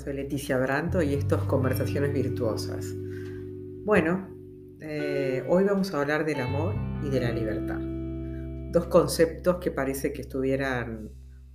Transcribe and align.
soy 0.00 0.14
Leticia 0.14 0.56
Branto 0.56 1.02
y 1.02 1.12
esto 1.12 1.36
es 1.36 1.42
Conversaciones 1.42 2.12
Virtuosas. 2.14 2.86
Bueno, 3.84 4.28
eh, 4.80 5.44
hoy 5.46 5.64
vamos 5.64 5.92
a 5.92 6.00
hablar 6.00 6.24
del 6.24 6.40
amor 6.40 6.74
y 7.04 7.10
de 7.10 7.20
la 7.20 7.30
libertad. 7.32 7.78
Dos 8.72 8.86
conceptos 8.86 9.56
que 9.56 9.70
parece 9.70 10.14
que 10.14 10.22
estuvieran 10.22 11.10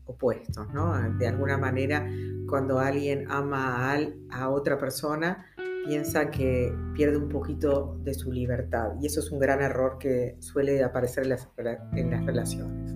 opuestos, 0.05 0.71
¿no? 0.71 0.93
De 1.17 1.27
alguna 1.27 1.57
manera, 1.57 2.07
cuando 2.47 2.77
alguien 2.77 3.25
ama 3.31 3.97
a, 4.29 4.49
otra 4.49 4.77
persona, 4.77 5.47
piensa 5.87 6.29
que 6.29 6.71
pierde 6.93 7.17
un 7.17 7.29
poquito 7.29 7.97
de 8.03 8.13
su 8.13 8.31
libertad. 8.31 8.91
Y 9.01 9.07
eso 9.07 9.21
es 9.21 9.31
un 9.31 9.39
gran 9.39 9.63
error 9.63 9.97
que 9.97 10.35
suele 10.39 10.83
aparecer 10.83 11.23
en 11.23 11.29
las, 11.29 11.49
en 11.95 12.11
las 12.11 12.23
relaciones. 12.23 12.91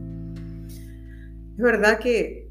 Es 1.58 1.63
verdad 1.63 1.97
que 1.97 2.48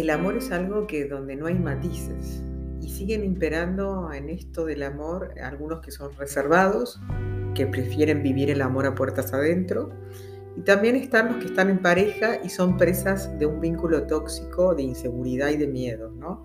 el 0.00 0.10
amor 0.10 0.36
es 0.36 0.50
algo 0.52 0.86
que 0.86 1.06
donde 1.06 1.36
no 1.36 1.46
hay 1.46 1.54
matices 1.54 2.42
y 2.82 2.90
siguen 2.90 3.24
imperando 3.24 4.12
en 4.12 4.28
esto 4.28 4.66
del 4.66 4.82
amor 4.82 5.32
algunos 5.42 5.80
que 5.80 5.90
son 5.90 6.14
reservados, 6.18 7.00
que 7.54 7.66
prefieren 7.66 8.22
vivir 8.22 8.50
el 8.50 8.60
amor 8.60 8.84
a 8.84 8.94
puertas 8.94 9.32
adentro, 9.32 9.90
y 10.54 10.60
también 10.60 10.96
están 10.96 11.28
los 11.28 11.36
que 11.36 11.46
están 11.46 11.70
en 11.70 11.78
pareja 11.80 12.42
y 12.44 12.50
son 12.50 12.76
presas 12.76 13.38
de 13.38 13.46
un 13.46 13.58
vínculo 13.58 14.06
tóxico 14.06 14.74
de 14.74 14.82
inseguridad 14.82 15.48
y 15.48 15.56
de 15.56 15.66
miedo, 15.66 16.10
¿no? 16.10 16.44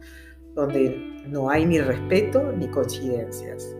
donde 0.55 1.21
no 1.27 1.49
hay 1.49 1.65
ni 1.65 1.79
respeto 1.79 2.53
ni 2.53 2.69
coincidencias. 2.69 3.75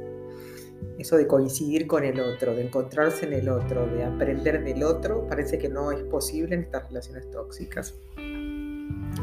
Eso 0.98 1.16
de 1.16 1.28
coincidir 1.28 1.88
con 1.88 2.04
el 2.04 2.20
otro, 2.20 2.54
de 2.54 2.66
encontrarse 2.66 3.26
en 3.26 3.34
el 3.34 3.48
otro, 3.48 3.88
de 3.88 4.04
aprender 4.04 4.66
del 4.66 4.84
otro, 4.84 5.26
parece 5.28 5.58
que 5.58 5.70
no 5.70 5.94
es 5.94 6.04
posible 6.04 6.56
en 6.56 6.64
estas 6.64 6.88
relaciones 6.90 7.32
tóxicas. 7.32 7.96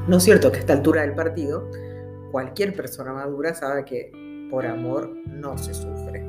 No 0.09 0.17
es 0.17 0.23
cierto 0.23 0.51
que 0.51 0.57
a 0.57 0.61
esta 0.61 0.73
altura 0.73 1.03
del 1.03 1.15
partido, 1.15 1.71
cualquier 2.31 2.75
persona 2.75 3.13
madura 3.13 3.55
sabe 3.55 3.85
que 3.85 4.11
por 4.51 4.65
amor 4.65 5.15
no 5.27 5.59
se 5.59 5.75
sufre. 5.75 6.25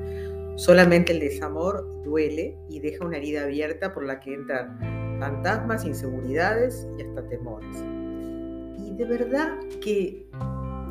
Solamente 0.58 1.14
el 1.14 1.22
desamor 1.22 2.04
duele 2.04 2.58
y 2.68 2.82
deja 2.82 3.06
una 3.06 3.16
herida 3.16 3.44
abierta 3.44 3.94
por 3.94 4.04
la 4.04 4.20
que 4.20 4.34
entran 4.34 5.18
fantasmas, 5.18 5.86
inseguridades 5.86 6.90
y 6.98 7.04
hasta 7.04 7.26
temores. 7.30 7.78
Y 8.86 8.94
de 8.96 9.06
verdad 9.06 9.58
que 9.82 10.28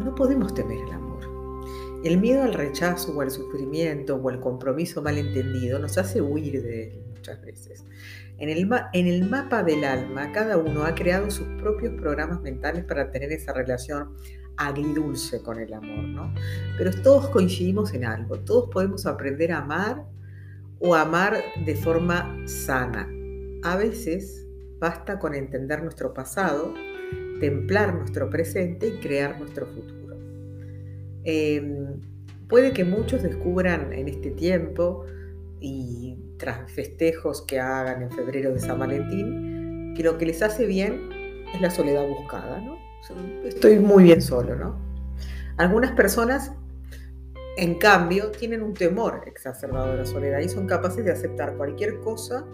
no 0.03 0.15
podemos 0.15 0.55
temer 0.55 0.79
el 0.79 0.93
amor. 0.93 1.21
El 2.05 2.19
miedo 2.19 2.43
al 2.43 2.55
rechazo 2.55 3.15
o 3.15 3.21
al 3.21 3.31
sufrimiento 3.31 4.17
o 4.17 4.31
al 4.31 4.41
compromiso 4.41 5.03
malentendido 5.03 5.79
nos 5.79 5.99
hace 5.99 6.23
huir 6.23 6.63
de 6.63 6.85
él 6.85 7.08
veces. 7.37 7.85
En 8.39 8.49
el, 8.49 8.69
en 8.93 9.07
el 9.07 9.29
mapa 9.29 9.63
del 9.63 9.85
alma, 9.85 10.33
cada 10.33 10.57
uno 10.57 10.85
ha 10.85 10.95
creado 10.95 11.31
sus 11.31 11.47
propios 11.61 11.95
programas 11.95 12.41
mentales 12.41 12.85
para 12.85 13.11
tener 13.11 13.33
esa 13.33 13.53
relación 13.53 14.15
agridulce 14.57 15.43
con 15.43 15.59
el 15.59 15.73
amor, 15.73 16.05
¿no? 16.05 16.35
Pero 16.77 16.91
todos 17.03 17.29
coincidimos 17.29 17.95
en 17.95 18.05
algo, 18.05 18.41
todos 18.41 18.69
podemos 18.71 19.07
aprender 19.07 19.53
a 19.53 19.59
amar 19.59 20.05
o 20.81 20.95
amar 20.95 21.37
de 21.65 21.77
forma 21.77 22.37
sana. 22.47 23.09
A 23.63 23.77
veces 23.77 24.47
basta 24.79 25.19
con 25.19 25.35
entender 25.35 25.83
nuestro 25.83 26.13
pasado, 26.13 26.75
templar 27.41 27.95
nuestro 27.95 28.29
presente 28.31 28.89
y 28.89 29.01
crear 29.01 29.39
nuestro 29.39 29.67
futuro. 29.67 30.17
Em, 31.25 32.01
puede 32.49 32.73
que 32.73 32.85
muchos 32.85 33.23
descubran 33.23 33.93
en 33.93 34.09
este 34.09 34.31
tiempo 34.31 35.05
y 35.61 36.17
tras 36.39 36.71
festejos 36.71 37.43
que 37.43 37.61
hagan 37.61 38.03
en 38.03 38.11
febrero 38.11 38.53
de 38.53 38.61
San 38.61 38.79
Valentín, 38.79 39.95
que 39.97 40.03
lo 40.03 40.19
que 40.19 40.27
les 40.27 40.43
hace 40.43 40.67
bien 40.67 41.47
es 41.53 41.61
la 41.61 41.71
soledad 41.71 42.07
buscada, 42.07 42.61
¿no? 42.61 42.77
Estoy 43.45 43.79
muy 43.79 44.05
bien 44.05 44.21
solo, 44.21 44.57
¿no? 44.57 44.77
Algunas 45.57 45.93
personas, 45.93 46.53
en 47.57 47.77
cambio, 47.77 48.31
tienen 48.31 48.63
un 48.63 48.75
temor 48.75 49.23
exacerbado 49.27 49.93
de 49.93 49.99
la 49.99 50.07
soledad 50.07 50.41
y 50.41 50.49
son 50.49 50.67
capaces 50.67 51.05
de 51.05 51.13
aceptar 51.13 51.57
cualquier 51.57 52.01
cosa 52.01 52.45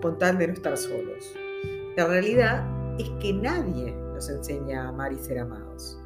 con 0.00 0.18
tal 0.18 0.38
de 0.38 0.48
no 0.48 0.52
estar 0.54 0.76
solos. 0.76 1.34
La 1.96 2.06
realidad 2.06 2.64
es 2.98 3.08
que 3.20 3.32
nadie 3.32 3.92
nos 4.14 4.28
enseña 4.28 4.84
a 4.84 4.88
amar 4.88 5.12
y 5.12 5.18
ser 5.18 5.38
amados. 5.38 5.98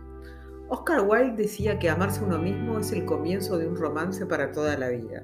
Oscar 0.69 1.02
Wilde 1.06 1.42
decía 1.42 1.78
que 1.78 1.88
amarse 1.88 2.20
a 2.20 2.25
uno 2.25 2.38
mismo 2.38 2.78
es 2.78 2.91
el 2.92 3.04
comienzo 3.04 3.56
de 3.58 3.69
un 3.69 3.76
romance 3.76 4.26
para 4.26 4.50
toda 4.50 4.76
la 4.76 4.88
vida. 4.88 5.22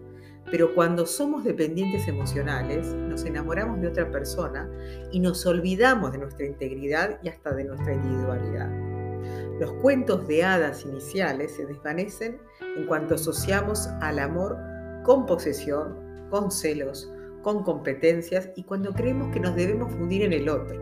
Pero 0.50 0.74
cuando 0.74 1.06
somos 1.06 1.44
dependientes 1.44 2.08
emocionales, 2.08 2.86
nos 2.88 3.24
enamoramos 3.24 3.80
de 3.80 3.88
otra 3.88 4.10
persona 4.10 4.68
y 5.10 5.20
nos 5.20 5.46
olvidamos 5.46 6.12
de 6.12 6.18
nuestra 6.18 6.46
integridad 6.46 7.18
y 7.22 7.28
hasta 7.28 7.54
de 7.54 7.64
nuestra 7.64 7.94
individualidad. 7.94 8.70
Los 9.60 9.72
cuentos 9.74 10.26
de 10.26 10.44
hadas 10.44 10.84
iniciales 10.84 11.52
se 11.52 11.66
desvanecen 11.66 12.38
en 12.76 12.86
cuanto 12.86 13.14
asociamos 13.14 13.86
al 14.00 14.18
amor 14.18 14.58
con 15.04 15.26
posesión, 15.26 16.28
con 16.30 16.50
celos, 16.50 17.12
con 17.42 17.62
competencias 17.62 18.50
y 18.56 18.64
cuando 18.64 18.92
creemos 18.92 19.32
que 19.32 19.40
nos 19.40 19.54
debemos 19.54 19.92
fundir 19.92 20.22
en 20.22 20.32
el 20.32 20.48
otro. 20.48 20.80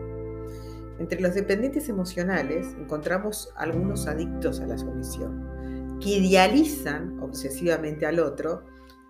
Entre 0.99 1.19
los 1.19 1.33
dependientes 1.33 1.89
emocionales 1.89 2.67
encontramos 2.79 3.51
algunos 3.55 4.07
adictos 4.07 4.59
a 4.59 4.67
la 4.67 4.77
sumisión, 4.77 5.97
que 5.99 6.17
idealizan 6.17 7.19
obsesivamente 7.19 8.05
al 8.05 8.19
otro 8.19 8.63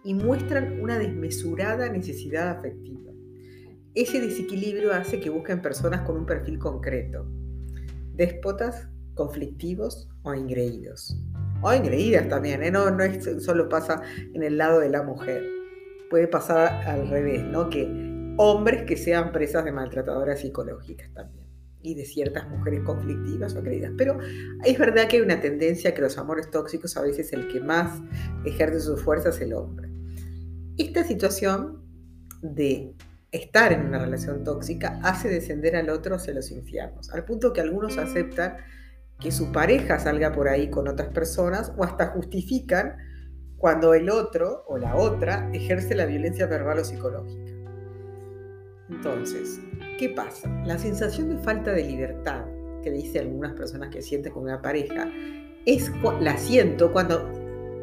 y 0.04 0.14
muestran 0.14 0.82
una 0.82 0.98
desmesurada 0.98 1.90
necesidad 1.90 2.50
afectiva. 2.50 3.12
Ese 3.94 4.22
desequilibrio 4.22 4.94
hace 4.94 5.20
que 5.20 5.30
busquen 5.30 5.62
personas 5.62 6.02
con 6.02 6.18
un 6.18 6.26
perfil 6.26 6.58
concreto, 6.58 7.26
déspotas, 8.14 8.88
conflictivos 9.16 10.10
o 10.24 10.34
ingreídos. 10.34 11.18
O 11.62 11.74
ingreídas 11.74 12.28
también, 12.30 12.64
¿eh? 12.64 12.72
no, 12.72 12.90
no 12.90 13.04
es, 13.04 13.44
solo 13.44 13.70
pasa 13.70 14.02
en 14.34 14.44
el 14.44 14.58
lado 14.58 14.80
de 14.80 14.90
la 14.90 15.04
mujer. 15.04 15.44
Puede 16.10 16.28
pasar 16.28 16.88
al 16.88 17.10
revés, 17.10 17.44
¿no? 17.44 17.70
Que 17.70 17.84
hombres 18.38 18.84
que 18.84 18.98
sean 18.98 19.32
presas 19.32 19.66
de 19.66 19.72
maltratadoras 19.72 20.40
psicológicas 20.40 21.14
también 21.14 21.42
y 21.84 21.96
de 21.96 22.06
ciertas 22.06 22.48
mujeres 22.50 22.82
conflictivas 22.82 23.56
o 23.56 23.62
creídas. 23.62 23.92
Pero 23.98 24.18
es 24.64 24.80
verdad 24.80 25.08
que 25.08 25.18
hay 25.18 25.22
una 25.22 25.42
tendencia 25.42 25.94
que 25.94 26.02
los 26.02 26.18
amores 26.18 26.50
tóxicos 26.50 26.96
a 26.98 27.02
veces 27.02 27.34
el 27.34 27.48
que 27.48 27.60
más 27.60 28.02
ejerce 28.46 28.80
su 28.80 28.98
fuerza 28.98 29.30
es 29.30 29.42
el 29.42 29.54
hombre. 29.54 29.91
Esta 30.82 31.04
situación 31.04 31.84
de 32.42 32.96
estar 33.32 33.72
en 33.72 33.86
una 33.86 34.00
relación 34.00 34.44
tóxica 34.44 35.00
hace 35.04 35.30
descender 35.30 35.76
al 35.76 35.92
otro 35.92 36.16
hacia 36.16 36.34
los 36.34 36.50
infiernos, 36.50 37.12
al 37.12 37.24
punto 37.24 37.54
que 37.54 37.62
algunos 37.62 38.00
aceptan 38.00 38.58
que 39.20 39.32
su 39.32 39.52
pareja 39.52 40.00
salga 40.00 40.32
por 40.32 40.48
ahí 40.48 40.72
con 40.72 40.88
otras 40.88 41.10
personas 41.10 41.72
o 41.78 41.84
hasta 41.84 42.08
justifican 42.08 42.98
cuando 43.58 43.94
el 43.94 44.10
otro 44.10 44.64
o 44.68 44.80
la 44.80 44.96
otra 44.96 45.52
ejerce 45.54 45.94
la 45.94 46.08
violencia 46.08 46.48
verbal 46.48 46.80
o 46.80 46.84
psicológica. 46.84 47.52
Entonces, 48.90 49.60
¿qué 50.00 50.10
pasa? 50.10 50.50
La 50.66 50.80
sensación 50.80 51.30
de 51.30 51.44
falta 51.44 51.74
de 51.74 51.84
libertad 51.84 52.44
que 52.82 52.90
dice 52.90 53.20
algunas 53.20 53.54
personas 53.54 53.90
que 53.90 54.02
sienten 54.02 54.34
con 54.34 54.42
una 54.46 54.64
pareja, 54.64 55.08
es 55.68 55.92
la 56.22 56.38
siento 56.38 56.92
cuando 56.92 57.41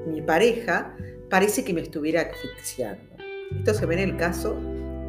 mi 0.09 0.23
pareja 0.23 0.97
parece 1.31 1.65
que 1.65 1.73
me 1.75 1.83
estuviera 1.83 2.23
asfixiando. 2.23 3.03
Esto 3.57 3.75
se 3.75 3.87
ve 3.87 4.03
en 4.03 4.11
el 4.11 4.17
caso 4.17 4.59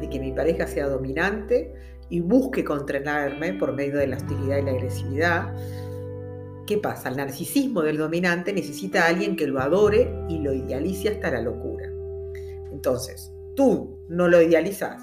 de 0.00 0.08
que 0.08 0.18
mi 0.18 0.32
pareja 0.32 0.66
sea 0.66 0.88
dominante 0.88 1.72
y 2.08 2.20
busque 2.20 2.64
controlarme 2.64 3.54
por 3.54 3.72
medio 3.72 3.98
de 3.98 4.08
la 4.08 4.16
hostilidad 4.16 4.58
y 4.58 4.62
la 4.62 4.70
agresividad. 4.72 5.54
¿Qué 6.66 6.78
pasa? 6.78 7.08
El 7.08 7.16
narcisismo 7.16 7.82
del 7.82 7.98
dominante 7.98 8.52
necesita 8.52 9.04
a 9.04 9.08
alguien 9.08 9.36
que 9.36 9.46
lo 9.46 9.60
adore 9.60 10.12
y 10.28 10.38
lo 10.38 10.52
idealice 10.52 11.08
hasta 11.08 11.30
la 11.30 11.42
locura. 11.42 11.86
Entonces, 12.70 13.32
tú 13.56 13.98
no 14.08 14.28
lo 14.28 14.40
idealizas, 14.40 15.02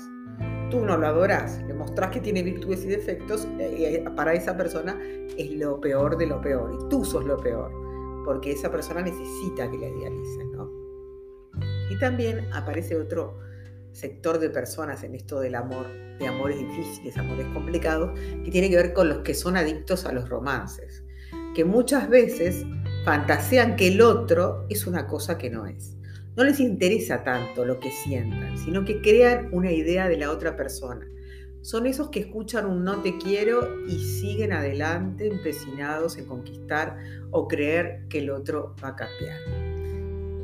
tú 0.70 0.82
no 0.82 0.98
lo 0.98 1.08
adoras, 1.08 1.62
le 1.68 1.74
mostrás 1.74 2.12
que 2.12 2.22
tiene 2.22 2.44
virtudes 2.44 2.84
y 2.86 2.88
defectos, 2.88 3.48
eh, 3.60 4.04
para 4.16 4.34
esa 4.34 4.56
persona 4.58 5.00
es 5.38 5.52
lo 5.52 5.80
peor 5.80 6.18
de 6.18 6.28
lo 6.28 6.42
peor 6.42 6.78
y 6.80 6.90
tú 6.90 7.06
sos 7.06 7.26
lo 7.26 7.38
peor, 7.38 7.72
porque 8.28 8.52
esa 8.52 8.70
persona 8.70 9.02
necesita 9.02 9.72
que 9.72 9.78
la 9.78 9.88
idealices, 9.88 10.46
¿no? 10.52 10.70
Y 11.90 11.98
también 11.98 12.46
aparece 12.52 12.98
otro 12.98 13.40
sector 13.94 14.38
de 14.38 14.50
personas 14.50 15.02
en 15.06 15.16
esto 15.16 15.40
del 15.40 15.56
amor, 15.56 15.88
de 16.20 16.28
amores 16.28 16.60
difíciles, 16.60 17.18
amores 17.18 17.48
complicados, 17.54 18.20
que 18.44 18.52
tiene 18.52 18.70
que 18.70 18.76
ver 18.76 18.94
con 18.94 19.08
los 19.08 19.20
que 19.20 19.34
son 19.34 19.56
adictos 19.56 20.06
a 20.06 20.12
los 20.12 20.28
romances, 20.28 21.06
que 21.56 21.64
muchas 21.64 22.10
veces 22.10 22.66
fantasean 23.06 23.78
que 23.78 23.88
el 23.88 24.02
otro 24.02 24.66
es 24.68 24.86
una 24.88 25.08
cosa 25.08 25.38
que 25.38 25.50
no 25.50 25.66
es. 25.66 25.96
No 26.36 26.44
les 26.44 26.60
interesa 26.60 27.24
tanto 27.24 27.64
lo 27.64 27.80
que 27.80 27.92
sientan, 27.92 28.58
sino 28.58 28.84
que 28.84 29.02
crean 29.02 29.48
una 29.54 29.72
idea 29.72 30.10
de 30.10 30.18
la 30.18 30.32
otra 30.32 30.58
persona. 30.58 31.08
Son 31.68 31.86
esos 31.86 32.08
que 32.08 32.22
escuchan 32.22 32.66
un 32.66 32.86
no 32.86 33.02
te 33.02 33.18
quiero 33.18 33.86
y 33.90 34.00
siguen 34.00 34.54
adelante 34.54 35.28
empecinados 35.28 36.18
en 36.18 36.26
conquistar 36.26 36.96
o 37.30 37.46
creer 37.46 38.06
que 38.08 38.20
el 38.20 38.30
otro 38.30 38.74
va 38.82 38.88
a 38.88 38.96
cambiar. 38.96 39.38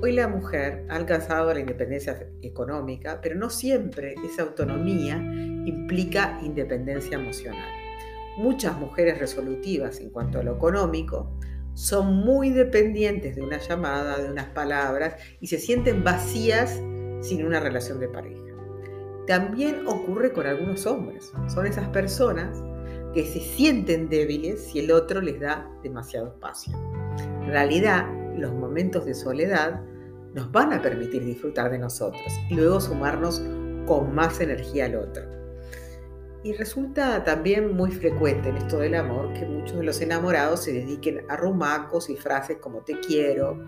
Hoy 0.02 0.12
la 0.12 0.28
mujer 0.28 0.86
ha 0.90 0.98
alcanzado 0.98 1.54
la 1.54 1.62
independencia 1.62 2.28
económica, 2.42 3.22
pero 3.22 3.36
no 3.36 3.50
siempre 3.50 4.16
esa 4.26 4.42
autonomía 4.42 5.16
implica 5.16 6.42
independencia 6.44 7.16
emocional. 7.16 7.72
Muchas 8.36 8.78
mujeres 8.78 9.18
resolutivas 9.18 10.02
en 10.02 10.10
cuanto 10.10 10.42
a 10.42 10.44
lo 10.44 10.58
económico 10.58 11.32
son 11.74 12.18
muy 12.18 12.50
dependientes 12.50 13.38
de 13.38 13.44
una 13.44 13.60
llamada, 13.60 14.18
de 14.18 14.30
unas 14.30 14.50
palabras 14.50 15.16
y 15.40 15.48
se 15.48 15.58
sienten 15.58 16.04
vacías 16.04 16.82
sin 17.22 17.46
una 17.46 17.62
relación 17.62 18.02
de 18.02 18.10
pareja. 18.10 18.53
También 19.28 19.88
ocurre 19.88 20.34
con 20.34 20.46
algunos 20.46 20.86
hombres. 20.86 21.32
Son 21.48 21.66
esas 21.66 21.88
personas 21.90 22.62
que 23.14 23.26
se 23.26 23.40
sienten 23.40 24.10
débiles 24.10 24.62
si 24.66 24.80
el 24.80 24.92
otro 24.92 25.22
les 25.22 25.40
da 25.40 25.70
demasiado 25.82 26.28
espacio. 26.28 26.74
En 27.42 27.48
realidad, 27.48 28.06
los 28.36 28.52
momentos 28.54 29.06
de 29.06 29.14
soledad 29.14 29.82
nos 30.34 30.52
van 30.52 30.74
a 30.74 30.82
permitir 30.82 31.24
disfrutar 31.24 31.72
de 31.72 31.78
nosotros 31.78 32.24
y 32.50 32.56
luego 32.56 32.82
sumarnos 32.82 33.42
con 33.86 34.14
más 34.14 34.42
energía 34.42 34.86
al 34.86 34.96
otro. 34.96 35.24
Y 36.44 36.54
resulta 36.54 37.24
también 37.24 37.74
muy 37.74 37.92
frecuente 37.92 38.50
en 38.50 38.58
esto 38.58 38.80
del 38.80 38.96
amor 38.96 39.32
que 39.34 39.46
muchos 39.46 39.78
de 39.78 39.84
los 39.84 40.02
enamorados 40.02 40.64
se 40.64 40.74
dediquen 40.74 41.22
a 41.30 41.38
rumacos 41.38 42.10
y 42.10 42.18
frases 42.18 42.58
como 42.58 42.82
te 42.82 43.00
quiero, 43.00 43.64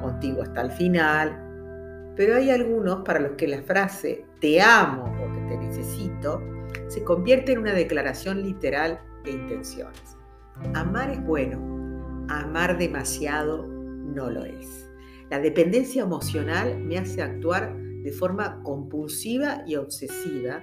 contigo 0.00 0.42
hasta 0.42 0.60
el 0.60 0.70
final, 0.70 2.12
pero 2.14 2.36
hay 2.36 2.50
algunos 2.50 3.02
para 3.04 3.18
los 3.18 3.32
que 3.32 3.48
la 3.48 3.62
frase 3.62 4.24
te 4.42 4.60
amo 4.60 5.04
porque 5.18 5.40
te 5.48 5.56
necesito 5.56 6.42
se 6.88 7.02
convierte 7.04 7.52
en 7.52 7.60
una 7.60 7.72
declaración 7.72 8.42
literal 8.42 9.00
de 9.24 9.30
intenciones. 9.30 10.16
Amar 10.74 11.10
es 11.10 11.24
bueno, 11.24 12.26
amar 12.28 12.76
demasiado 12.76 13.66
no 13.66 14.28
lo 14.28 14.44
es. 14.44 14.90
La 15.30 15.38
dependencia 15.38 16.02
emocional 16.02 16.78
me 16.78 16.98
hace 16.98 17.22
actuar 17.22 17.74
de 17.74 18.12
forma 18.12 18.60
compulsiva 18.62 19.62
y 19.66 19.76
obsesiva, 19.76 20.60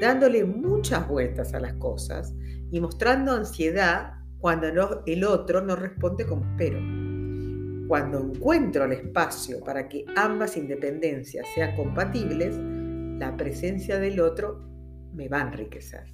dándole 0.00 0.44
muchas 0.44 1.06
vueltas 1.06 1.54
a 1.54 1.60
las 1.60 1.74
cosas 1.74 2.34
y 2.72 2.80
mostrando 2.80 3.32
ansiedad 3.32 4.14
cuando 4.40 4.66
el 5.06 5.24
otro 5.24 5.60
no 5.60 5.76
responde 5.76 6.26
como 6.26 6.44
espero. 6.46 6.78
Cuando 7.88 8.20
encuentro 8.20 8.84
el 8.84 8.92
espacio 8.92 9.60
para 9.60 9.88
que 9.88 10.04
ambas 10.16 10.56
independencias 10.56 11.46
sean 11.54 11.76
compatibles, 11.76 12.58
la 13.18 13.36
presencia 13.36 13.98
del 13.98 14.20
otro 14.20 14.60
me 15.12 15.28
va 15.28 15.38
a 15.38 15.48
enriquecer. 15.48 16.12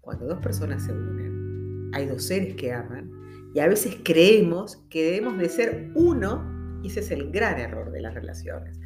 Cuando 0.00 0.26
dos 0.26 0.38
personas 0.40 0.84
se 0.84 0.92
unen, 0.92 1.90
hay 1.92 2.06
dos 2.06 2.24
seres 2.24 2.54
que 2.56 2.72
aman 2.72 3.10
y 3.54 3.60
a 3.60 3.68
veces 3.68 3.98
creemos 4.02 4.84
que 4.90 5.04
debemos 5.04 5.38
de 5.38 5.48
ser 5.48 5.90
uno 5.94 6.80
y 6.82 6.88
ese 6.88 7.00
es 7.00 7.10
el 7.10 7.30
gran 7.30 7.58
error 7.58 7.90
de 7.90 8.00
las 8.00 8.14
relaciones. 8.14 8.78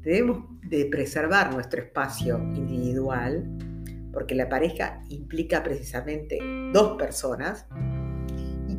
Debemos 0.00 0.44
de 0.68 0.86
preservar 0.86 1.52
nuestro 1.54 1.80
espacio 1.80 2.38
individual 2.54 3.46
porque 4.12 4.34
la 4.34 4.48
pareja 4.48 5.00
implica 5.08 5.62
precisamente 5.62 6.38
dos 6.72 6.98
personas 6.98 7.66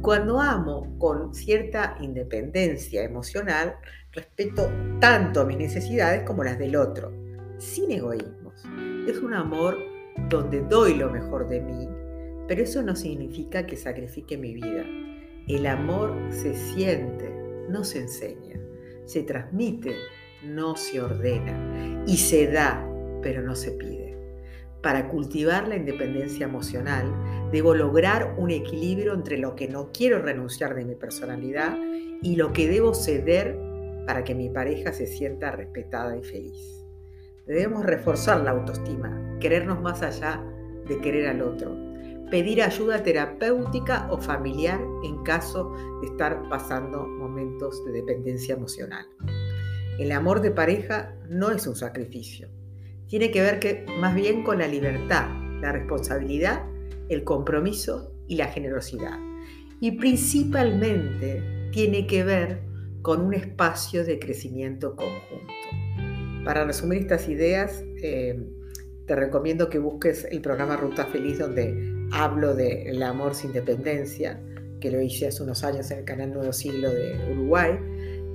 cuando 0.04 0.42
amo 0.42 0.98
con 1.00 1.34
cierta 1.34 1.96
independencia 2.02 3.04
emocional, 3.04 3.78
respeto 4.12 4.70
tanto 5.00 5.46
mis 5.46 5.58
necesidades 5.58 6.24
como 6.24 6.44
las 6.44 6.60
del 6.60 6.76
otro, 6.76 7.14
sin 7.64 7.92
egoísmos. 7.92 8.54
Es 9.08 9.20
un 9.20 9.34
amor 9.34 9.78
donde 10.30 10.62
doy 10.62 10.96
lo 10.96 11.10
mejor 11.10 11.48
de 11.48 11.62
mí, 11.62 11.88
pero 12.48 12.62
eso 12.62 12.84
no 12.84 12.96
significa 12.96 13.66
que 13.66 13.78
sacrifique 13.78 14.38
mi 14.38 14.54
vida. 14.54 14.86
El 15.48 15.66
amor 15.66 16.16
se 16.30 16.54
siente, 16.54 17.34
no 17.70 17.84
se 17.84 18.02
enseña, 18.02 18.60
se 19.06 19.24
transmite, 19.24 19.96
no 20.44 20.76
se 20.76 21.02
ordena, 21.02 22.04
y 22.06 22.18
se 22.18 22.48
da, 22.48 22.86
pero 23.22 23.42
no 23.42 23.56
se 23.56 23.72
pide. 23.72 24.18
Para 24.82 25.08
cultivar 25.08 25.68
la 25.70 25.78
independencia 25.78 26.46
emocional, 26.46 27.06
debo 27.52 27.74
lograr 27.74 28.36
un 28.38 28.52
equilibrio 28.52 29.14
entre 29.14 29.38
lo 29.38 29.56
que 29.56 29.70
no 29.70 29.92
quiero 29.94 30.20
renunciar 30.20 30.76
de 30.76 30.84
mi 30.84 30.96
personalidad 30.96 31.78
y 32.22 32.36
lo 32.36 32.52
que 32.52 32.68
debo 32.68 32.94
ceder 32.94 33.58
para 34.06 34.26
que 34.26 34.36
mi 34.36 34.50
pareja 34.50 34.92
se 34.92 35.08
sienta 35.08 35.52
respetada 35.52 36.18
y 36.18 36.24
feliz. 36.24 36.83
Debemos 37.46 37.86
reforzar 37.86 38.42
la 38.42 38.52
autoestima, 38.52 39.38
querernos 39.42 39.82
más 39.82 40.02
allá 40.02 40.42
de 40.88 41.00
querer 41.02 41.28
al 41.28 41.42
otro, 41.42 41.76
pedir 42.32 42.64
ayuda 42.64 43.04
terapéutica 43.04 44.08
o 44.10 44.18
familiar 44.18 44.80
en 45.04 45.22
caso 45.24 45.74
de 46.02 46.08
estar 46.08 46.48
pasando 46.50 47.06
momentos 47.06 47.84
de 47.86 47.92
dependencia 47.92 48.56
emocional. 48.56 49.06
El 50.00 50.14
amor 50.14 50.42
de 50.42 50.52
pareja 50.52 51.16
no 51.30 51.52
es 51.52 51.68
un 51.68 51.76
sacrificio, 51.76 52.50
tiene 53.08 53.30
que 53.30 53.42
ver 53.42 53.60
que, 53.60 53.86
más 54.00 54.16
bien 54.16 54.44
con 54.44 54.60
la 54.60 54.68
libertad, 54.68 55.28
la 55.62 55.74
responsabilidad, 55.74 56.64
el 57.10 57.24
compromiso 57.24 58.14
y 58.28 58.38
la 58.38 58.48
generosidad. 58.48 59.20
Y 59.82 59.92
principalmente 59.92 61.70
tiene 61.72 62.08
que 62.08 62.24
ver 62.24 62.62
con 63.02 63.22
un 63.22 63.34
espacio 63.34 64.06
de 64.06 64.18
crecimiento 64.18 64.96
conjunto. 64.96 65.63
Para 66.46 66.66
resumir 66.66 67.02
estas 67.02 67.28
ideas, 67.30 67.84
eh, 68.02 68.40
te 69.06 69.16
recomiendo 69.16 69.70
que 69.70 69.80
busques 69.80 70.26
el 70.30 70.42
programa 70.42 70.78
Ruta 70.78 71.06
Feliz 71.06 71.40
donde 71.40 71.76
hablo 72.12 72.54
del 72.54 73.02
amor 73.04 73.36
sin 73.36 73.54
dependencia, 73.54 74.42
que 74.80 74.92
lo 74.92 75.02
hice 75.02 75.28
hace 75.28 75.44
unos 75.44 75.64
años 75.64 75.90
en 75.92 76.00
el 76.00 76.06
canal 76.06 76.34
Nuevo 76.34 76.52
Siglo 76.54 76.92
de 76.92 77.32
Uruguay 77.32 77.80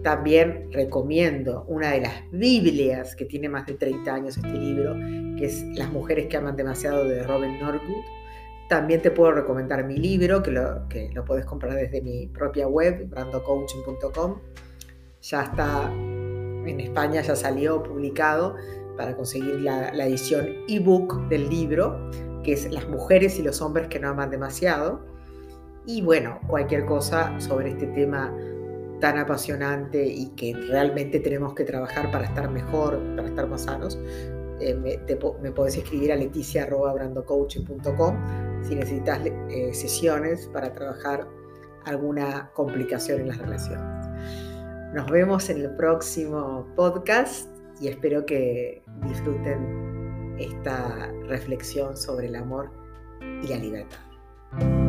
también 0.03 0.71
recomiendo 0.73 1.65
una 1.67 1.91
de 1.91 2.01
las 2.01 2.15
Biblias 2.31 3.17
que 3.17 3.25
tiene 3.25 3.49
más 3.49 3.67
de 3.67 3.75
30 3.75 4.15
años 4.15 4.37
este 4.37 4.53
libro, 4.53 4.95
que 5.37 5.47
es 5.47 5.63
Las 5.77 5.91
mujeres 5.91 6.27
que 6.27 6.37
aman 6.37 6.57
demasiado 6.57 7.05
de 7.05 7.23
Robin 7.25 7.59
Norwood. 7.59 8.05
También 8.69 9.03
te 9.03 9.11
puedo 9.11 9.33
recomendar 9.33 9.85
mi 9.85 9.97
libro, 9.97 10.43
que 10.43 10.51
lo, 10.51 10.89
que 10.89 11.11
lo 11.13 11.25
puedes 11.25 11.45
comprar 11.45 11.75
desde 11.75 12.01
mi 12.01 12.27
propia 12.27 12.69
web, 12.69 13.09
brandocoaching.com. 13.09 14.41
Ya 15.23 15.43
está 15.43 15.93
en 16.69 16.81
España, 16.81 17.23
ya 17.23 17.37
salió 17.37 17.83
publicado 17.83 18.57
para 18.97 19.17
conseguir 19.17 19.61
la, 19.61 19.93
la 19.93 20.07
edición 20.07 20.49
ebook 20.69 21.29
del 21.29 21.49
libro, 21.49 22.11
que 22.43 22.53
es 22.53 22.71
Las 22.73 22.89
mujeres 22.89 23.39
y 23.39 23.43
los 23.43 23.61
hombres 23.61 23.89
que 23.89 23.99
no 23.99 24.09
aman 24.09 24.31
demasiado. 24.31 25.01
Y 25.87 26.03
bueno, 26.03 26.41
cualquier 26.47 26.85
cosa 26.85 27.39
sobre 27.41 27.71
este 27.71 27.87
tema 27.89 28.33
tan 29.01 29.19
apasionante 29.19 30.07
y 30.07 30.29
que 30.31 30.55
realmente 30.55 31.21
tenemos 31.21 31.55
que 31.55 31.65
trabajar 31.65 32.11
para 32.11 32.25
estar 32.25 32.51
mejor, 32.51 32.99
para 33.17 33.29
estar 33.29 33.47
más 33.49 33.63
sanos, 33.63 33.99
eh, 34.61 34.75
me, 34.75 34.99
puedes 35.53 35.77
escribir 35.77 36.11
a 36.13 36.17
leticia.brandocoaching.com 36.17 38.17
si 38.63 38.75
necesitas 38.75 39.21
eh, 39.25 39.73
sesiones 39.73 40.51
para 40.53 40.73
trabajar 40.73 41.29
alguna 41.85 42.51
complicación 42.55 43.21
en 43.21 43.29
las 43.29 43.39
relaciones. 43.39 44.09
Nos 44.95 45.11
vemos 45.11 45.51
en 45.51 45.59
el 45.59 45.71
próximo 45.77 46.67
podcast 46.75 47.51
y 47.79 47.89
espero 47.89 48.25
que 48.25 48.83
disfruten 49.07 50.35
esta 50.39 51.13
reflexión 51.27 51.95
sobre 51.97 52.29
el 52.29 52.37
amor 52.37 52.71
y 53.43 53.49
la 53.49 53.57
libertad. 53.57 54.88